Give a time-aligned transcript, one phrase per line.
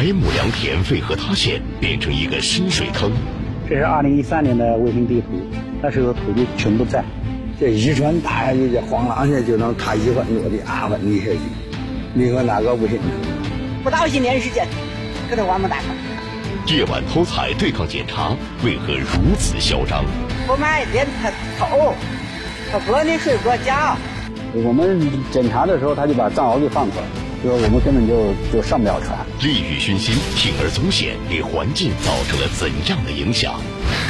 [0.00, 3.12] 百亩良田为何塌陷，变成一个深水坑？
[3.68, 5.26] 这是二零一三年的卫星地图，
[5.82, 7.04] 那时候土地全部在。
[7.60, 11.38] 这渔船打下去，这黄浪线就能塌一万多的二分地下去，
[12.14, 12.98] 你说哪个不行？
[13.84, 14.66] 不到一年时间，
[15.28, 16.74] 给他挖么大坑。
[16.74, 20.02] 夜晚偷采对抗检查，为何如此嚣张？
[20.46, 21.92] 不买连他偷，
[22.72, 23.98] 他割你水割脚。
[24.54, 24.98] 我们
[25.30, 27.04] 检查的时候，他就把藏獒给放出来，
[27.42, 29.18] 就是我们根本就就上不了船。
[29.40, 33.60] 利欲熏心，铤而走险，给环境造成了怎样的影响？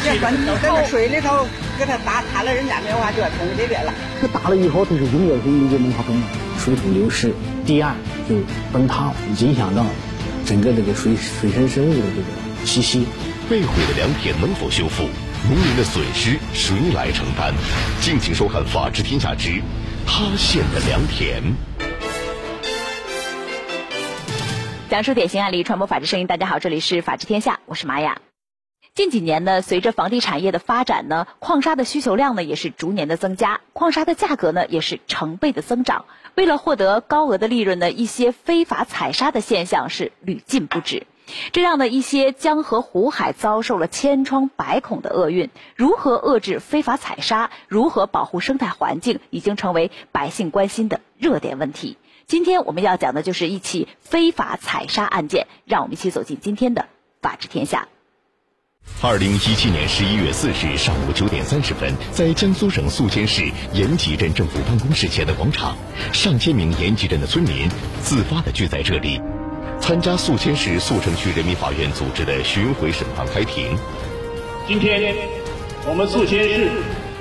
[0.05, 1.47] 这个你在那水里头
[1.79, 3.95] 给他打塌了，人家没有话就要冲这边了。
[4.21, 6.27] 这打了以后，它是永远是一个没法动了。
[6.59, 7.33] 水土流失，
[7.65, 7.97] 堤岸
[8.29, 8.35] 就
[8.73, 9.87] 崩塌，影响到
[10.45, 13.07] 整个这个水水生生物的这个栖息。
[13.49, 15.05] 被毁的良田能否修复？
[15.49, 17.55] 农民的损失谁来承担？
[18.01, 19.63] 敬请收看《法治天下之
[20.07, 21.43] 塌陷的良田》。
[24.91, 26.27] 讲述典型案例，传播法治声音。
[26.27, 28.21] 大家好，这里是《法治天下》，我是玛雅。
[28.93, 36.07] 近几年呢，随着房地产业的发展呢，矿砂的需求量呢也是逐年的增加，矿砂的价格呢也是成倍的增长。
[36.35, 41.07] 为了获得高额的利润呢，一些非法采砂的现象是屡禁不止，
[41.53, 45.51] 这让呢一些江河湖海遭受了千疮百孔的厄运。
[45.77, 51.97] 如何遏制非法采砂，如何保护生态环境，已经成为百姓关心的热点问题。
[52.31, 56.87] 今天我们要讲的就是一起非法采砂案件，让我们一起走进今天的
[57.21, 57.89] 法治天下。
[59.03, 65.77] 二零一七年十一月四日上午九点三十分，在江苏省宿迁市延吉镇政府办公室前的广场，
[66.13, 67.69] 上千名延吉镇的村民
[68.01, 69.21] 自发的聚在这里，
[69.81, 73.77] 参加宿迁市宿城区人民法院组织的巡回审判开庭。
[74.69, 75.17] 今天，
[75.85, 76.71] 我们宿迁市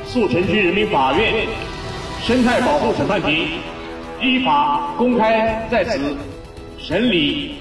[0.06, 1.48] 宿城区人民法院
[2.22, 3.60] 生态保护审判庭
[4.22, 6.16] 依法公开在此
[6.78, 7.56] 审理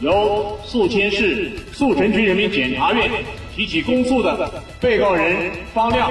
[0.00, 3.10] 由宿迁市宿城区人民检察院。
[3.54, 4.50] 提起公诉的
[4.80, 6.10] 被告人方亮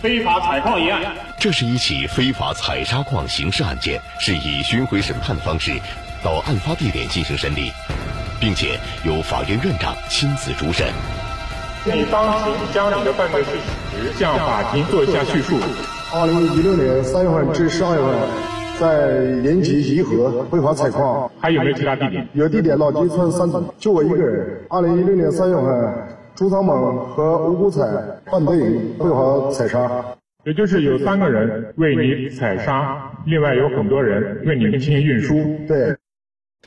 [0.00, 1.02] 非法采矿一案，
[1.40, 5.72] 这是一起非法采砂矿刑事案件，是以巡回审判的方式
[6.22, 7.72] 到案发地点进行审理，
[8.38, 10.86] 并且由法院院长亲自主审。
[11.86, 13.48] 你当时将你的犯罪事
[13.90, 15.58] 实向法庭做一下叙述。
[16.14, 18.14] 二零一六年三月份至十二月份，
[18.78, 22.28] 在延吉颐和非法采矿，还有没有其他地点？
[22.34, 24.60] 有地点，老集村三组，就我一个人。
[24.68, 26.16] 二零一六年三月份。
[26.36, 27.80] 朱长猛和吴谷彩
[28.26, 30.04] 犯罪非法采砂，
[30.44, 35.34] 也就是有三个人为你采砂，另外有很多人为你们进行运输。
[35.66, 35.96] 对。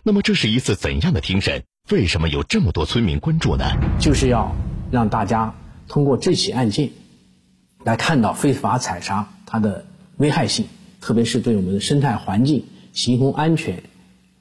[0.02, 1.62] 那么这是一次怎样的庭审？
[1.92, 3.66] 为什么有这么多村民关注呢？
[4.00, 4.52] 就是要
[4.90, 5.54] 让大家
[5.88, 6.90] 通过这起案件，
[7.84, 9.86] 来看到非法采砂它的
[10.18, 10.66] 危害性，
[11.02, 13.84] 特别是对我们的生态环境、行洪安全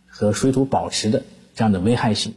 [0.06, 1.22] 和水土保持的
[1.54, 2.34] 这样的危害性。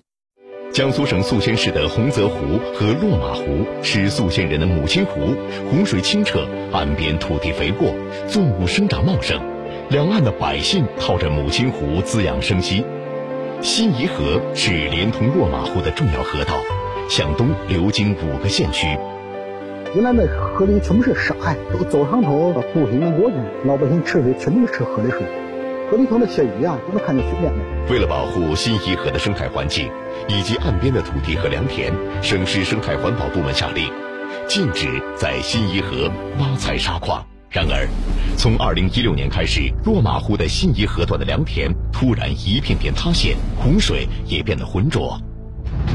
[0.74, 5.36] 江苏省宿迁市的洪泽湖和落马湖是宿迁人的母亲湖，
[5.70, 7.94] 湖水清澈，岸边土地肥沃，
[8.30, 9.42] 作物生长茂盛，
[9.90, 12.86] 两岸的百姓靠着母亲湖滋养生息。
[13.62, 16.56] 新沂河是连通落马湖的重要河道，
[17.09, 18.98] 向东流经五个县区。
[19.94, 23.35] 原来那河里全部是沙呀，都走上头步行能过去，
[23.66, 25.19] 老百姓吃水全都是吃河里水。
[25.90, 27.59] 河里头的些鱼啊，都能看见水边的。
[27.91, 29.91] 为了保护新沂河的生态环境
[30.29, 33.91] 以及岸边的土地和良田，省市生态环保部门下令，
[34.47, 34.88] 禁止
[35.18, 36.09] 在新沂河
[36.40, 37.22] 挖采砂矿。
[37.50, 37.85] 然而，
[38.38, 45.19] 从2016年开始，落马湖的新沂河段的良田突然一片片塌陷，洪水也变得浑浊。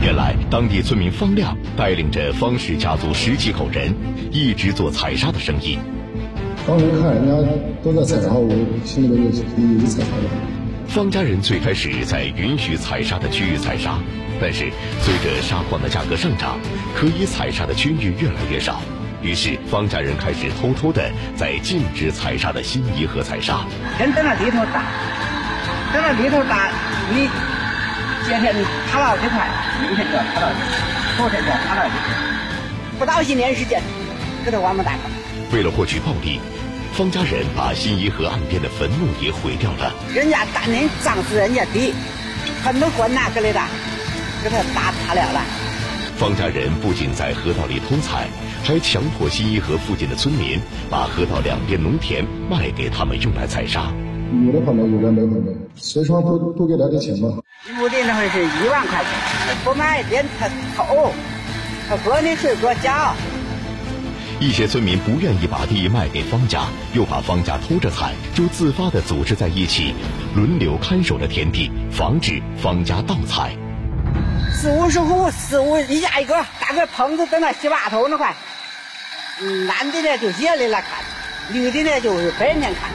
[0.02, 3.94] 原来，当地村民方亮带领着方氏家族十几口人，
[4.30, 5.78] 一直做采砂的生意。
[6.66, 7.32] 当时看人家
[7.82, 8.48] 都在采砂，我
[8.84, 10.28] 心里面就一直采砂的。
[10.88, 13.98] 方家人最开始在允许采砂的区域采砂，
[14.40, 14.70] 但是
[15.00, 16.58] 随着砂矿的价格上涨，
[16.94, 18.80] 可以采砂的区域越来越少，
[19.22, 23.66] 于是方家人开始偷偷的在禁止采砂的新沂河采砂。
[23.98, 24.84] 人在那里头打，
[25.92, 26.70] 在那里头打，
[27.12, 27.28] 你
[28.26, 28.52] 今天
[28.90, 29.48] 他了这块，
[29.80, 30.52] 明天就要他了，
[31.16, 31.90] 后天就要他了，
[32.98, 33.80] 不到一年时间，
[34.44, 35.02] 给他挖么大坑。
[35.52, 36.40] 为了获取暴利。
[36.92, 39.92] 方家人把新沂河岸边的坟墓也毁掉了。
[40.14, 41.92] 人家当年葬死人家地，
[42.64, 43.60] 很多管哪个来的，
[44.42, 45.42] 给他打塌了了。
[46.16, 48.26] 方家人不仅在河道里偷采，
[48.64, 50.58] 还强迫新沂河附近的村民
[50.88, 53.92] 把河道两边农田卖给他们用来采砂。
[54.46, 57.28] 有的房子有的没房子，随双都都给他的钱吧。
[57.78, 61.12] 屋的那会是一万块钱，不卖连他偷，
[61.88, 63.14] 他割你水割脚。
[64.40, 66.64] 一些村民不愿意把地卖给方家，
[66.94, 69.94] 又怕方家偷着采，就自发的组织在一起，
[70.34, 73.54] 轮流看守着田地，防止方家盗采。
[74.52, 78.34] 四五十户，四五一家一个，大个棚子在那洗把头那块。
[79.66, 80.90] 男的呢就夜里来看，
[81.52, 82.90] 女的呢就是白天看。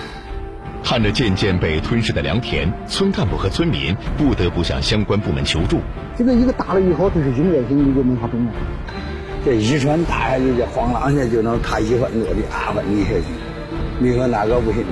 [0.92, 5.80] 看着渐渐被吞噬的良田，村干部和村民不得不向相关部门求助。
[6.18, 8.52] 这个一个大了以后，这是永远性的一个文化重要。
[9.46, 13.24] 这一船打下去，这晃啷下就能塌一万多的二分地下去。
[14.00, 14.84] 你说哪个不行？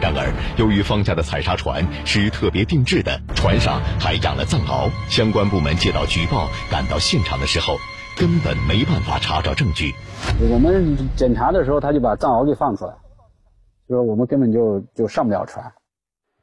[0.00, 7.76] 然而，由于方家的采砂船是特别定制的，船上还养了藏獒，相关部门接到举报，赶到现场的时候，
[8.16, 9.92] 根本没办法查找证据。
[10.40, 12.94] 我们检查的时候，他就把藏獒给放出来，
[13.92, 15.74] 就是我们根本就就上不了船。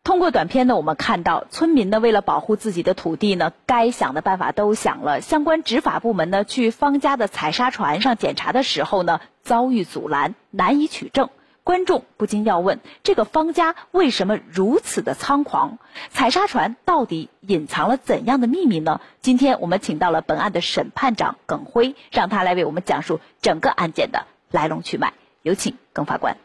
[0.04, 5.22] 通过短片呢，我们看到村民呢为了保护自己的土地呢，该想的办法都想了。
[5.22, 11.30] 相关执法部门呢去方家的采砂船上检查的时候呢，遭遇阻拦，难以取证。
[11.64, 15.80] 观众不禁要问：这个方家为什么如此的猖狂？
[16.12, 19.02] 采砂船到底隐藏了怎样的秘密呢？
[19.22, 25.14] 今天我们请到了本案的审判长耿辉，让他来为我们讲述整个案件的来龙去脉。
[25.42, 26.38] 有请耿法官。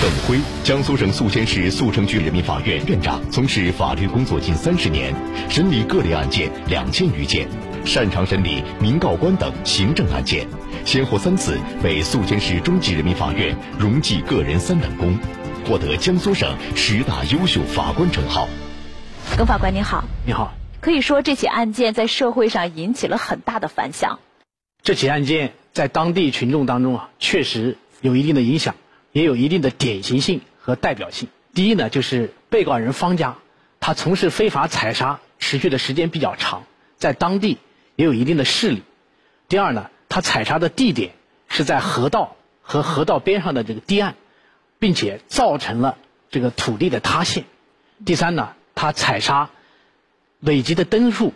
[0.00, 5.12] 耿辉，江苏省宿迁市宿城区人民法院院长，从事法律工作近三十年，
[5.50, 7.48] 审理各类案件两千余件，
[7.84, 10.46] 擅长审理民告官等行政案件，
[10.84, 15.18] 先后三次被宿迁市中级人民法院荣记个人三等功，
[15.66, 18.48] 获得江苏省十大优秀法官称号。
[19.36, 20.54] 耿法官您好，你好。
[20.80, 24.20] 可以说这起案件在社会上引起了很大的反响。
[24.82, 28.76] 这起案件在当地群众当中啊，确实有一定的影响。
[29.16, 31.30] 也有一定的典型性和代表性。
[31.54, 33.38] 第一呢，就是被告人方家，
[33.80, 36.64] 他从事非法采砂持续的时间比较长，
[36.98, 37.56] 在当地
[37.94, 38.82] 也有一定的势力。
[39.48, 41.12] 第二呢，他采砂的地点
[41.48, 44.16] 是在河道和河道边上的这个堤岸，
[44.78, 45.96] 并且造成了
[46.28, 47.44] 这个土地的塌陷。
[48.04, 49.48] 第三呢，他采砂
[50.40, 51.32] 累积的灯数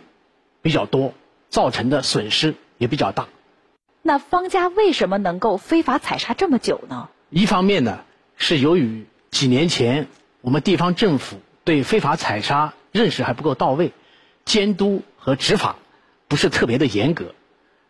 [0.61, 1.15] 比较多，
[1.49, 3.27] 造成的损失也比较大。
[4.03, 7.09] 那方家为什么能够非法采砂这么久呢？
[7.31, 8.03] 一方面呢，
[8.35, 10.09] 是由于几年前
[10.41, 13.93] 我们地方政府对非法采砂认识还不够到位，
[14.43, 15.77] 监督和执法
[16.27, 17.33] 不是特别的严格。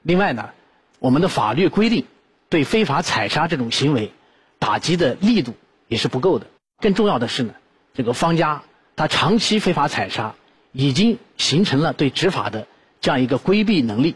[0.03, 0.51] 另外呢，
[0.99, 2.05] 我们的法律规定
[2.49, 4.11] 对非法采砂这种行为
[4.59, 5.55] 打击的力度
[5.87, 6.45] 也是不够的。
[6.77, 7.55] 更重要的是呢，
[7.95, 8.61] 这个方家
[8.95, 10.35] 他长期非法采砂，
[10.71, 12.67] 已经形成了对执法的
[12.99, 14.15] 这样一个规避能力。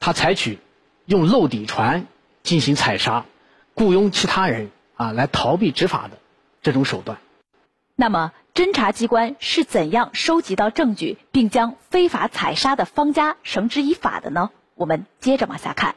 [0.00, 0.58] 他采取
[1.04, 2.06] 用漏底船
[2.42, 3.26] 进行采砂。
[3.74, 6.18] 雇佣其他人啊来逃避执法的
[6.62, 7.18] 这种手段。
[7.94, 14.50] 那么，侦查机关是怎样收集到证据，并将非法采砂的方家绳之以法的呢？
[14.74, 15.94] 我们接着往下看。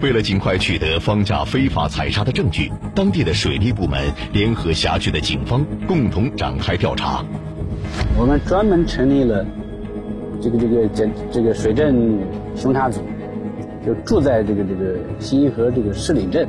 [0.00, 7.24] 为了尽快取得方家非法采砂的证据，当地的水利部门联合辖区的警方共同展开调查。
[8.18, 9.44] 我们专门成立了
[10.40, 12.20] 这个这个这这个水镇
[12.54, 13.02] 巡查组，
[13.84, 16.48] 就住在这个这个新义河这个市里镇。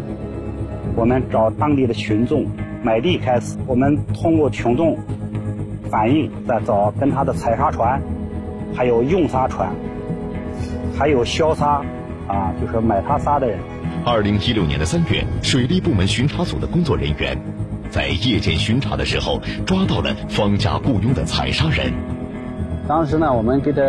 [0.95, 2.45] 我们找当地的群众
[2.83, 4.97] 买地开始，我们通过群众
[5.89, 8.01] 反映，再找跟他的采砂船，
[8.73, 9.69] 还有用砂船，
[10.97, 11.83] 还有销砂，
[12.27, 13.59] 啊，就是买他砂的人。
[14.05, 17.37] 二零一六年的三月，水利部门巡查组的工作人员
[17.89, 21.93] 在夜间巡查的时候，抓到了方家雇佣的采砂人。
[22.87, 23.81] 当时呢，我们给他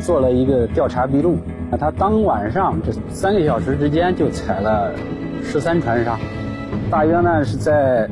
[0.00, 1.38] 做了一个调查笔录，
[1.70, 4.92] 那他当晚上这三个小时之间就采了
[5.42, 6.18] 十三船砂。
[6.90, 8.08] 大约呢是在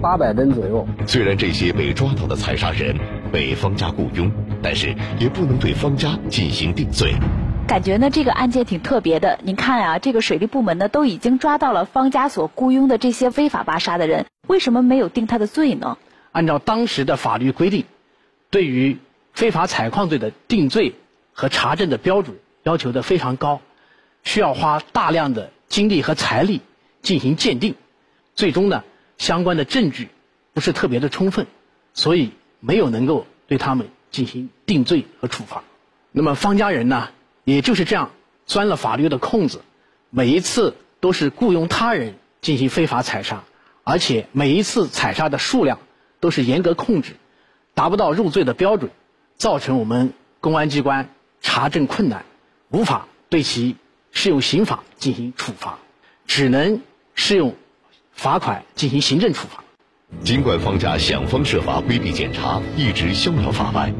[0.00, 0.86] 八百吨左右。
[1.06, 2.96] 虽然这些被抓到的采砂人
[3.30, 4.32] 被方家雇佣，
[4.62, 7.12] 但是也不能对方家进行定罪。
[7.66, 9.38] 感觉呢这个案件挺特别的。
[9.42, 15.98] 您看啊，这个水利部门呢都已经抓到了方家所雇佣的这些非法挖沙的人，为什么没有定他的罪呢？
[16.32, 17.84] 按照当时的法律规定，
[18.48, 18.96] 对于
[19.34, 20.94] 非法采矿罪的定罪
[21.34, 23.60] 和查证的标准要求的非常高，
[24.22, 26.62] 需要花大量的精力和财力。
[27.08, 27.74] 进行鉴定，
[28.34, 28.84] 最终呢，
[29.16, 30.10] 相关的证据
[30.52, 31.46] 不是特别的充分，
[31.94, 35.64] 所以没有能够对他们进行定罪和处罚。
[36.12, 37.08] 那么方家人呢，
[37.44, 38.10] 也就是这样
[38.44, 39.62] 钻了法律的空子，
[40.10, 43.42] 每一次都是雇佣他人进行非法采砂，
[43.84, 45.78] 而且每一次采砂的数量
[46.20, 47.14] 都是严格控制，
[47.72, 48.90] 达不到入罪的标准，
[49.34, 50.12] 造成我们
[50.42, 51.08] 公安机关
[51.40, 52.26] 查证困难，
[52.68, 53.76] 无法对其
[54.12, 55.78] 适用刑法进行处罚。
[56.26, 56.82] 只能
[57.20, 57.52] 适用
[58.12, 59.64] 罚款进行行政处罚。
[60.22, 63.92] 尽管方家想方设法规避检查，一直逍遥法外，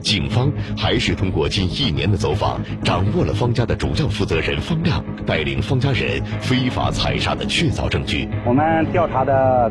[0.00, 8.26] 警方还是通过近一年的走访，掌握了方家的主要负责人方亮带领方家人非法采砂的确凿证据。
[8.46, 9.70] 我们调查的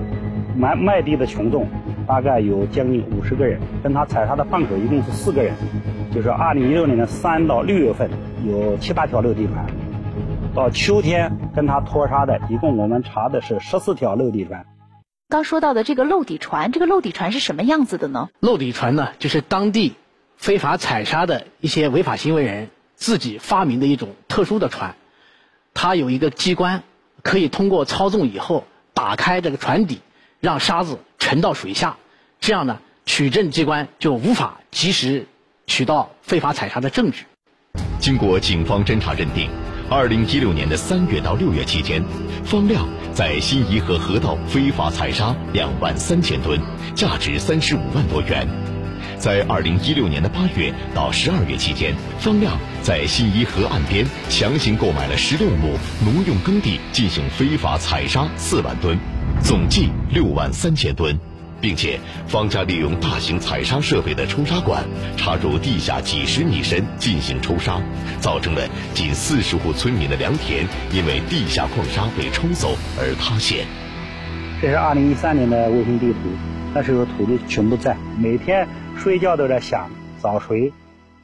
[0.55, 1.67] 卖卖地的群众
[2.07, 5.55] 大概有将近五十个人，跟他采砂的贩口一共是四个人，
[6.13, 8.07] 就是二零一六年的三到六月份
[8.45, 9.65] 有七八条陆地船，
[10.55, 14.63] 到秋天跟他拖沙的，一共我们查的是十四条漏底船。
[15.27, 18.29] 刚说到的这个漏底船，这个漏底船是什么样子的呢？
[18.39, 19.95] 漏底船呢，就是当地
[20.37, 24.95] 非法采沙的一些违法行为人自己发明的一种特殊的船，
[25.73, 26.83] 它有一个机关，
[27.23, 30.01] 可以通过操纵以后打开这个船底，
[30.39, 31.97] 让沙子沉到水下，
[32.39, 35.25] 这样呢，取证机关就无法及时
[35.65, 37.25] 取到非法采沙的证据。
[37.97, 39.49] 经过警方侦查认定，
[39.95, 42.03] 二零一六年的三月到六月期间，
[42.43, 42.83] 方亮。
[43.13, 46.59] 在新沂河河道非法采砂两万三千吨，
[46.95, 48.47] 价值三十五万多元。
[49.19, 58.97] 在二零一六年的八月到十二月期间，方亮在新沂河岸边强行购买了十六亩农用耕地进行非法采砂四万吨，
[59.43, 61.15] 总计六万三千吨。
[61.63, 64.83] 并且，方家利用大型采砂设备的抽砂管
[65.15, 67.81] 插入地下几十米深进行抽砂，
[68.19, 73.65] 造成了近四十户村民的良田因为地下矿砂被冲走而塌陷。
[74.61, 76.17] 这是二零一三年的卫星地图，
[76.73, 78.67] 那时候土地全部在，每天
[78.97, 79.89] 睡觉都在想
[80.21, 80.69] 找谁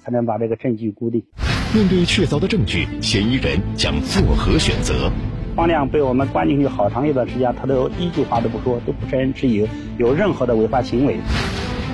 [0.02, 1.22] 才能把这个证据固定。
[1.74, 5.12] 面对确凿的证据，嫌疑人将作何选择？
[5.56, 11.20] 方亮被我们关进去好长一段时间，他都一句话都不说，都不承认自己有任何的违法行为。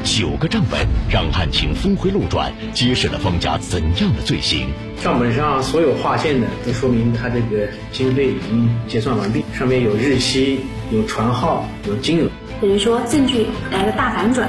[0.04, 4.68] 九个账本让案情峰回路转，揭示了方家怎样的罪行？
[5.02, 10.60] 账本上所有划线的都说明他这个经费已经结算完毕，上面有日期、
[10.92, 12.30] 有船号、有金额。
[12.62, 14.48] 等于说证据来个大反转。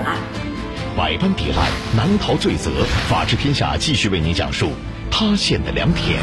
[0.94, 2.70] 百般抵赖，难逃罪责。
[3.08, 4.70] 法治天下继续为您讲述
[5.10, 6.20] 塌陷的良田。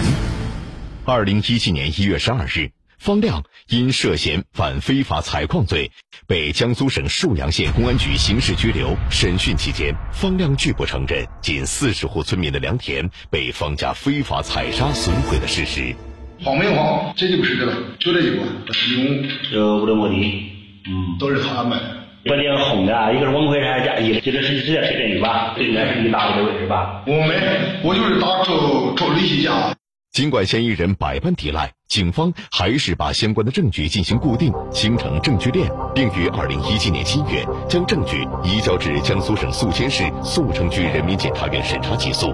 [1.06, 2.70] 二零一七年一月十二日。
[2.98, 5.92] 方亮因涉嫌犯非法采矿罪，
[6.26, 8.96] 被江苏省沭阳县公安局刑事拘留。
[9.10, 15.94] 审讯期间，方亮拒不承认近四十户村民的良田被方家非法采砂损毁的事实。
[16.42, 20.52] 谎没谎，这就不是这个，就这一个，一共就五六亩地，
[20.88, 21.78] 嗯，都是他安排。
[22.26, 25.54] 把两个空的，一个是王奎山家一，这个是直接谁证据吧？
[25.58, 27.04] 这应该是你打的位置吧？
[27.06, 27.36] 我没，
[27.84, 29.76] 我就是打周周立新家。
[30.13, 42.32] 尽管嫌疑人百般抵赖，警方还是把相关的证据进行固定，形成证据链，并于二零一七年七月将证据移交至江苏省宿迁市宿城区人民检察院审查起诉。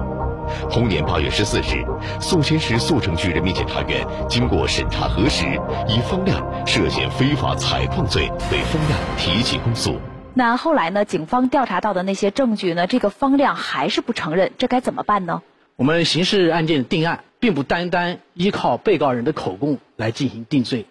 [0.69, 1.85] 同年八月十四日，
[2.19, 5.45] 宿迁市宿城区人民检察院经过审查核实，
[5.87, 9.97] 以方亮涉嫌非法采矿罪对方亮提起公诉。
[10.33, 11.05] 那后来呢？
[11.05, 12.87] 警方调查到的那些证据呢？
[12.87, 15.41] 这个方亮还是不承认，这该怎么办呢？
[15.79, 17.23] 我们刑事案件的定案。
[17.41, 20.85] 并不单单依靠被告人的口供来进行定罪。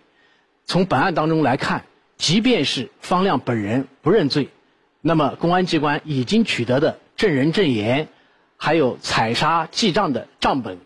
[0.64, 1.84] 从本案当中来看，
[2.16, 4.48] 即便是方亮本人不认罪，
[5.02, 8.08] 那么公安机关已经取得的证人证言，
[8.56, 10.78] 还有采砂记账的账本，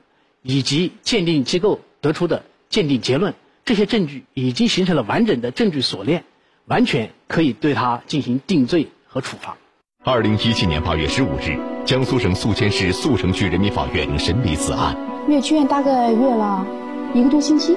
[0.42, 6.25] 以及鉴定机构得出的鉴定结论，这些证据已经形成了完整的证据锁链，
[6.64, 9.56] 完全可以对他进行定罪和处罚。
[10.02, 14.97] 二零一七年八月十五日，江苏省宿迁市宿城区人民法院审理此案。
[15.27, 16.65] 阅卷院大概阅了
[17.12, 17.77] 一个多星期。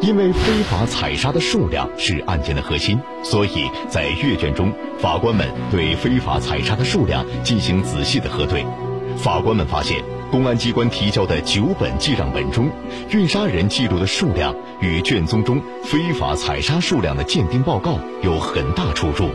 [0.00, 8.64] 因为非法采砂的数量是案件的核心，所以在阅卷中，法官们对非法采砂的数量进行仔细的核对。
[9.16, 12.70] 法官们发现，公安机关提交的九本记账本中，
[13.10, 19.30] 运砂人记录的数量与卷宗中非法采砂数量的鉴定报告有很大出入。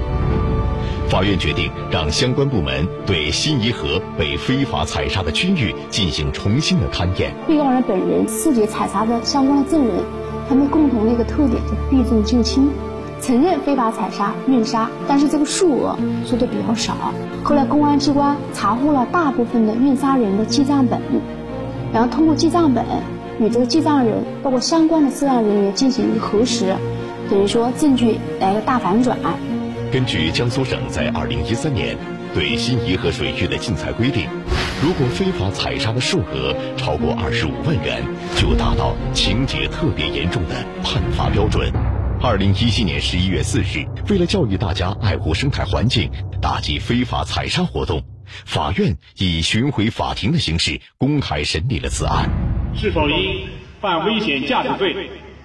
[1.14, 7.32] 法院决定让相关部门对新沂河被非法采砂的区域进行重新的勘验。
[7.48, 9.98] 被告人本人、四节采砂的相关的证人，
[10.50, 12.68] 他们共同的一个特点就是避重就轻，
[13.22, 16.96] 承认非法采砂、运砂，但是这个数额说的比较少。
[17.44, 21.00] 后来公安机关查获了大部分的运砂人的记账本，
[21.94, 22.84] 然后通过记账本
[23.40, 26.76] 与这个记账人，包括相关的涉案人员进行一个核实，
[27.30, 29.16] 等于说证据来个大反转。
[29.94, 31.96] 根据江苏省在二零一三年
[32.34, 34.28] 对新沂河水域的禁采规定，
[34.82, 38.02] 如果非法采沙的数额超过二十五万元，
[38.36, 41.72] 就达到情节特别严重的判罚标准。
[42.20, 46.10] 二零一七年十一月四日，为了教育大家爱护生态环境，
[46.42, 48.02] 打击非法采砂活动，
[48.48, 52.28] 法院以巡回法庭的形式公开审理了此案。
[52.76, 53.46] 是否因
[53.80, 54.96] 犯危险驾驶罪，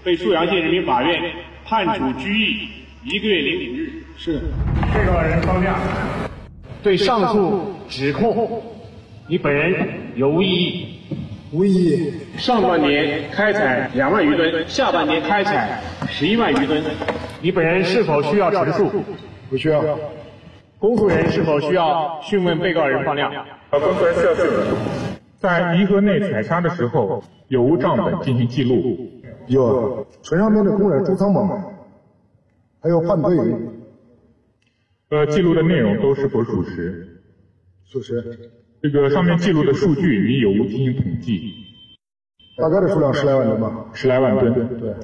[0.03, 1.21] 被沭阳县人民法院
[1.67, 2.69] 判处拘役
[3.05, 4.05] 一个月零五日？
[4.21, 4.41] 是，
[4.93, 5.79] 被告人方亮，
[6.83, 8.61] 对上述指控，
[9.29, 10.99] 你本人有无异议？
[11.53, 12.13] 无异议。
[12.37, 16.83] 上半年开采两万余吨，下半年开采十一万余吨，
[17.41, 18.91] 你本人是否需要陈述？
[19.49, 19.85] 不需要。
[20.81, 23.33] 公诉人是否需要讯问被告人方亮？
[23.71, 24.67] 公诉人需要讯问。
[25.39, 28.99] 在颐和内采砂的时候，有无账本进行记录？
[29.47, 31.49] 有，船上面的工人朱仓猛，
[32.83, 33.78] 还有范德营。
[35.11, 37.23] 呃，记录的内容都是否属实？
[37.87, 38.23] 属实。
[38.83, 41.55] 这个上面记录的数据，你有无进行统计？
[42.59, 43.87] 大概的数量十来万吨吧。
[43.95, 44.79] 十来万吨。
[44.79, 44.95] 对。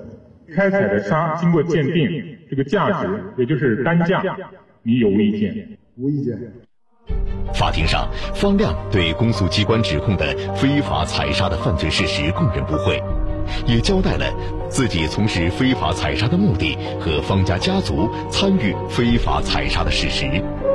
[0.55, 3.09] 开采的沙经过鉴定，这个价值
[3.39, 4.23] 也就是单价，
[4.83, 5.79] 你有无意见？
[5.97, 6.39] 无意见。
[7.55, 13.03] 法庭上，方亮对公诉机关指控的非法采砂的犯罪事实供认不讳，
[13.67, 14.27] 也交代了
[14.69, 20.27] 自己从事非法采砂的目的和方家家族参与非法采砂的事实。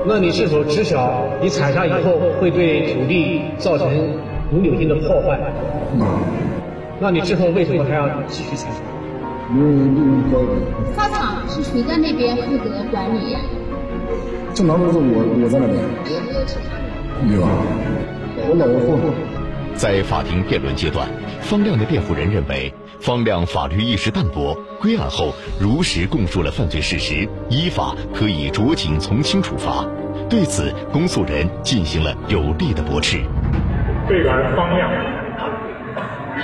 [0.05, 3.93] 那你是否知晓你采砂以后会对土地造成
[4.51, 5.39] 永久性的破坏？
[6.99, 8.79] 那你之后为什么还要继续采砂？
[10.95, 13.35] 沙场是谁在那边负责管理？
[14.53, 15.77] 正常都是我我在那边。
[17.35, 17.49] 有啊，
[18.47, 19.38] 我老婆。
[19.79, 21.07] 在法庭辩论阶段，
[21.39, 29.85] 方亮的辩护人认为，方亮法律意识淡薄，归案后如实供述了犯罪事实，依法可以酌情从轻处罚。
[30.29, 33.19] 对此，公诉人进行了有力的驳斥。
[34.09, 34.91] 被告人方亮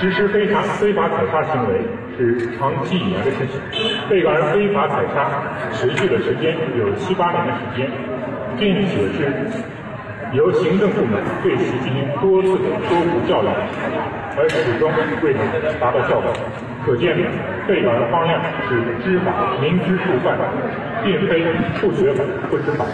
[0.00, 1.78] 实施非法非法采砂行为
[2.16, 3.60] 是长期以来的事情，
[4.08, 5.28] 被告人非法采砂
[5.74, 7.90] 持续的时间有七八年的时间，
[8.58, 9.46] 并且是。
[10.34, 13.46] 由行政部门对其进行多次的说服教育，
[14.36, 14.90] 而始终
[15.22, 15.40] 未能
[15.78, 16.32] 达到效果，
[16.84, 17.16] 可见
[17.66, 20.36] 被告人方亮是知法明知故犯，
[21.04, 21.44] 并非
[21.80, 22.84] 不学法不知法。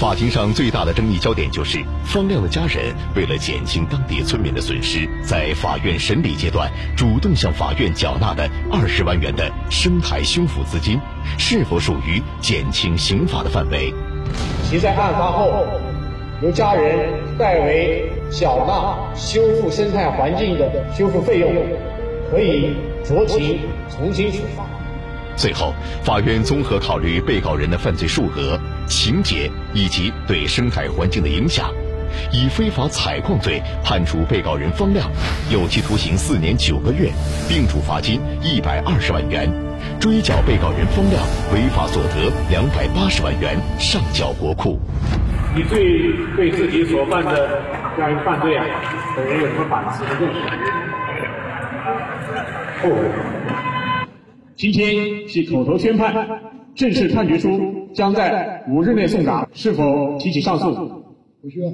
[0.00, 10.98] 法庭上最大的争议焦点就是方亮的家人为了减轻当地村民的损失，在法院审理阶段主动向法院缴纳的二十万元的生态修复资金，
[11.38, 13.92] 是否属于减轻刑罚的范围？
[14.64, 15.66] 其在案发后。
[16.42, 21.52] 由家人代为缴纳修复生态环境的修复费用，
[22.30, 22.74] 可以
[23.04, 23.58] 酌情
[23.90, 24.64] 从轻处罚。
[25.36, 31.70] 最后，法院综合考虑被告人的犯罪数额、情节以及对生态环境的影响，
[32.32, 35.10] 以非法采矿罪判处被告人方亮
[35.50, 37.10] 有期徒刑四年九个月，
[37.50, 39.46] 并处罚金一百二十万元，
[40.00, 41.22] 追缴被告人方亮
[41.52, 44.78] 违法所得两百八十万元，上缴国库。
[45.52, 47.60] 你对对自己所犯的
[47.96, 48.64] 这样一个犯罪啊，
[49.16, 50.40] 本人有什么反思和认识？
[52.82, 53.10] 后悔。
[54.54, 56.14] 今天系口头宣判，
[56.76, 60.72] 正式判决书将在五日内送达，是否提起上诉？
[61.42, 61.68] 不需要。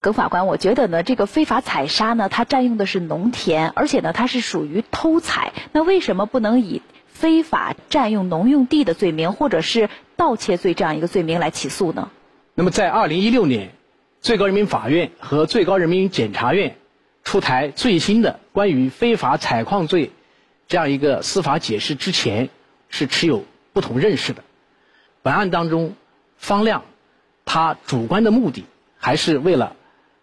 [0.00, 12.10] 耿法官，我觉得呢，这个非法采砂呢，它占用的是农田，而且呢，它是属于偷采，那为什么不能以非法占用农用地的罪名，或者是盗窃罪这样一个罪名来起诉呢？
[12.58, 13.74] 那么，在二零一六年，
[14.22, 16.78] 最高人民法院和最高人民检察院
[17.22, 20.10] 出台最新的关于非法采矿罪
[20.66, 22.48] 这样一个司法解释之前，
[22.88, 24.42] 是持有不同认识的。
[25.20, 25.96] 本案当中，
[26.38, 26.84] 方亮
[27.44, 28.64] 他主观的目的
[28.96, 29.76] 还是为了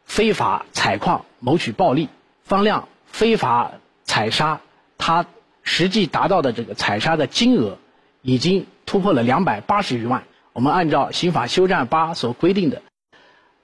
[0.03, 2.09] 非法采矿谋取暴利。
[2.41, 3.73] 方亮非法
[4.05, 4.59] 采砂，
[4.97, 5.27] 他
[5.61, 7.77] 实际达到的这个采砂的金额
[8.23, 10.23] 已经突破了两百八十余万。
[10.53, 12.83] 我们按照刑法修正案八所规定的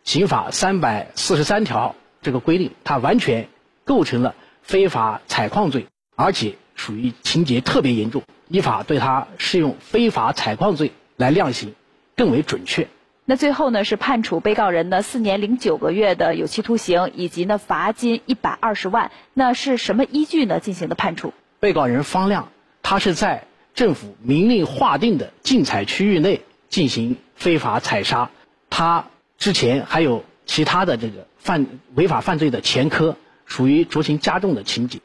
[0.03, 3.47] 刑法三百四十三条这个规定，它完全
[3.85, 11.75] 构成了非法采矿罪，而且属于情节特别严重，依法对他适用非法采矿罪来量刑
[12.15, 12.87] 更为准确。
[13.25, 19.11] 那最后呢是判处被告人呢四年零九个月的有期徒刑，以及呢罚金一百二十万。
[19.35, 21.35] 那是什么依据呢进行的判处？
[21.59, 22.49] 被告人方亮，
[22.81, 23.43] 他是在
[23.75, 26.41] 政府明令划定的禁采区域内。
[26.69, 28.29] 进行非法采砂，
[28.69, 34.99] 他之前还有其他的这个犯违法犯罪的前科，属于酌情加重的情节。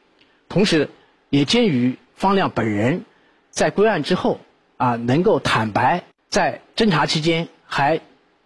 [0.47, 0.89] 同时，
[1.29, 3.03] 也鉴于方亮本人
[3.49, 4.39] 在归案之后
[4.77, 7.99] 啊，能够坦白，在侦查期间还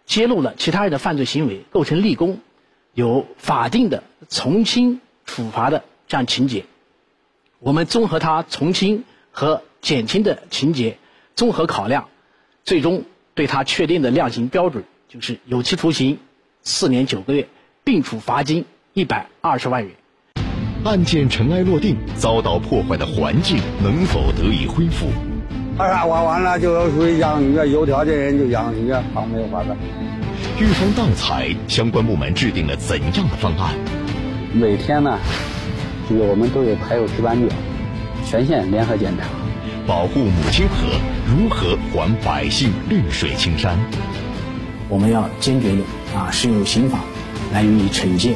[0.06, 2.40] 揭露了其他人的犯罪行为，构成立功，
[2.94, 6.64] 有法定的从轻处罚的这样情节。
[7.58, 10.96] 我们综合他从轻和减轻的情节，
[11.36, 12.08] 综合考量。
[12.64, 16.18] 最终对他确定的量刑标准就是有期徒刑
[16.62, 17.48] 四年九个月，
[17.84, 19.92] 并处罚金一百二十万元。
[20.84, 25.08] 案件尘埃落定，遭到破坏的环境能否得以恢复？
[25.78, 29.74] 二沙挖完了就要属于养鱼，有条件人就养鱼，旁没有法子。
[30.58, 33.74] 预防盗采，相关部门制定了怎样的方案？
[34.52, 35.18] 每天呢，
[36.08, 37.56] 这个我们都有排有值班表，
[38.26, 39.26] 全县联合检查。
[39.86, 40.86] 保护母亲河，
[41.30, 43.78] 如何还百姓绿水青山？
[44.88, 47.04] 我们要坚决的啊，使用刑法
[47.52, 48.34] 来予以惩戒，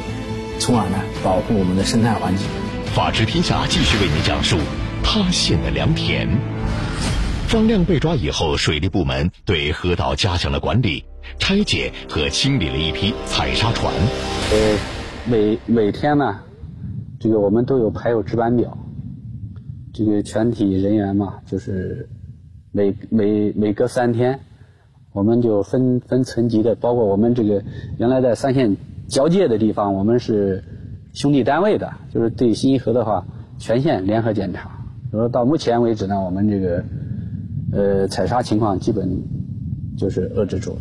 [0.59, 2.47] 从而呢保护我们的生态环境。
[2.85, 4.57] 法治天下继续为您讲述
[5.03, 6.25] 塌陷的良田。
[7.49, 11.03] 方亮被抓以后，水利部门对河道加强了管理，
[11.37, 13.93] 拆解和清理了一批采砂船。
[13.93, 14.77] 呃，
[15.25, 16.39] 每每天呢，
[17.19, 18.77] 这个我们都有排有值班表，
[19.93, 22.09] 这个全体人员嘛，就是
[22.75, 24.41] 每每每隔三天，
[25.13, 27.63] 我们就分分层级的，包括我们这个
[27.97, 28.75] 原来在三线
[29.07, 30.63] 交界的地方，我们是。
[31.15, 33.25] 兄弟单位的，就是对新沂河的话，
[33.57, 34.69] 全线联合检查。
[35.09, 36.83] 就说到目前为止呢，我们这个
[37.71, 39.23] 呃采砂情况基本
[39.97, 40.79] 就是遏制住了。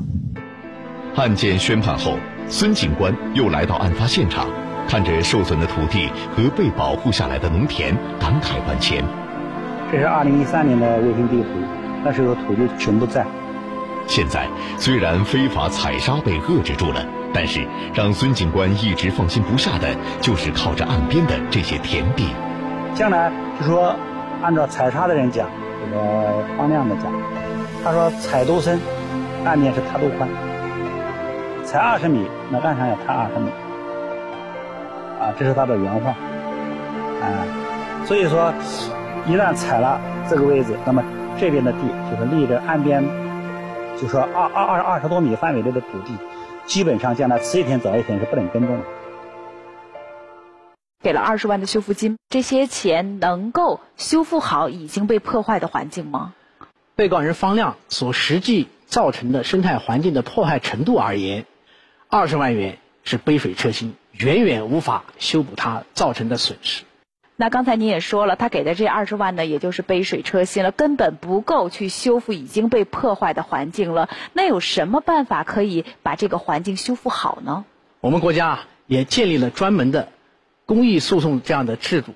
[1.14, 2.16] 案件宣判后，
[2.48, 4.48] 孙警官又来到案发现场，
[4.88, 9.04] 看着受损的土地和被保护下来的农田，感慨万千。
[9.92, 11.48] 这是二零一三年的卫星地图，
[12.04, 13.24] 那时候土地全部在。
[14.06, 14.46] 现在
[14.78, 17.04] 虽然非法采砂被遏制住了。
[17.36, 19.88] 但是，让孙警官一直放心不下的，
[20.20, 22.28] 就是靠着岸边的这些田地。
[22.94, 23.96] 将来就说，
[24.40, 25.48] 按照采砂的人讲，
[25.84, 27.12] 这个方亮的讲，
[27.82, 28.80] 他说采多深，
[29.44, 30.28] 岸边是塌多宽。
[31.64, 33.50] 采二十米，那岸上要塌二十米。
[35.18, 36.10] 啊，这是他的原话。
[37.20, 37.26] 啊，
[38.04, 38.54] 所以说，
[39.26, 41.02] 一旦采了这个位置，那么
[41.38, 41.78] 这边的地
[42.10, 43.04] 就是离着岸边，
[44.00, 46.14] 就说二二二二十多米范围内的土地。
[46.66, 48.84] 基本上将来迟一天早一天是不能耕种的。
[51.02, 56.32] 给了二十万的修复金，这些钱能够修复好已经被破坏的环境吗？
[56.94, 61.44] 被告人方亮所实际造成的生态环境的破坏程度而言，
[62.08, 66.84] 二十万元是杯水车薪，远远无法修补他造成的损失。
[67.36, 74.08] 那刚才您也说了，他给的这二十万呢，也就是杯水车薪了，根本不够去修复已经被破坏的环境了。
[74.34, 77.64] 那有什么办法可以把这个环境修复好呢？
[78.00, 80.10] 我们国家也建立了专门的
[80.64, 82.14] 公益诉讼这样的制度，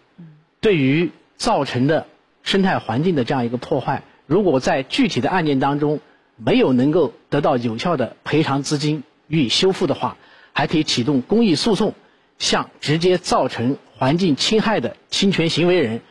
[0.60, 2.06] 对于造成的
[2.44, 5.98] 生态环境的这样一个破坏，如果在具体的案件当中
[6.36, 10.16] 没有能够得到有效的赔偿资金予以修复的话，
[10.52, 11.94] 还可以启动公益诉讼，
[12.38, 13.78] 向直接造成。
[13.98, 16.02] 环境侵害的侵权行为人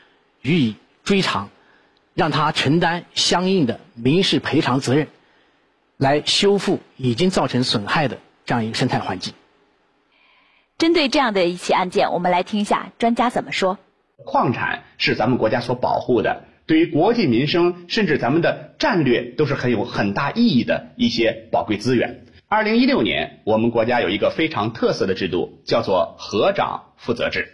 [0.42, 1.50] 予以追偿，
[2.14, 5.08] 让他承担相应的民事赔偿责任，
[5.96, 9.34] 来修复已经造成损害的这样一个生态环境。
[10.78, 13.80] 针对这样的一起案件，我们来听一下专家怎么说。
[14.18, 22.26] 矿产是咱们国家所保护的，对于国计民生甚至咱们的战略都是很有很大意义的一些宝贵资源。
[22.50, 27.54] 二零一六年，我们国家有一个非常特色的制度，叫做河长负责制。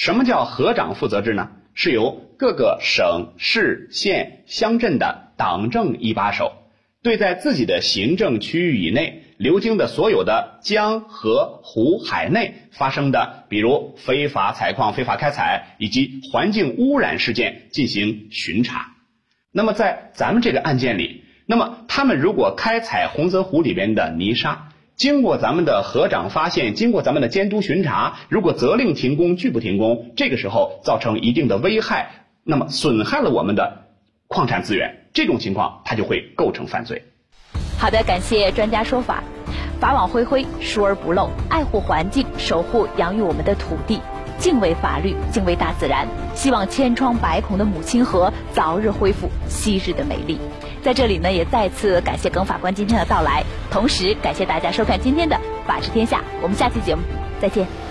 [0.00, 1.50] 什么叫河长负责制呢？
[1.74, 6.54] 是由各个省市县乡镇的党政一把手，
[7.02, 18.94] 对在自己的行政区域以内流经的所有的江河湖海内发生的，比如非法采矿、非法开采以及环境污染事件进行巡查。
[19.52, 33.86] 那么在咱们这个案件里，那么他们如果开采洪泽湖里边的泥沙，经过咱们的河长发现，经过咱们的监督巡查，如果责令停工拒不停工，这个时候造成一定的危害，那么损害了我们的
[34.28, 37.02] 矿产资源，这种情况它就会构成犯罪。
[37.78, 39.24] 好的，感谢专家说法，
[39.80, 44.02] 法网恢恢，疏而不漏，爱护环境，守护养育我们的土地，
[44.36, 50.38] 敬畏法律，敬畏大自然，希望千疮百孔的母亲河早日恢复昔日的美丽。
[50.82, 57.02] 在这里呢，也再次感谢耿法官今天的到来，同时感谢大家收看今天的《法治天下》，我们下期节目
[57.40, 57.89] 再见。